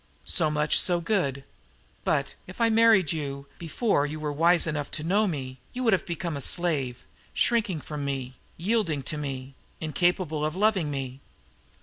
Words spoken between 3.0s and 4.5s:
you before you were